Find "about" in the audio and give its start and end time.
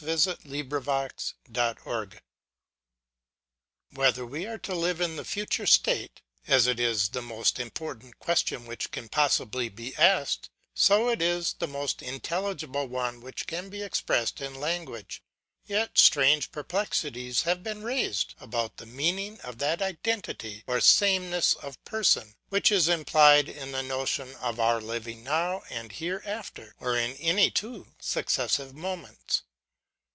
18.39-18.77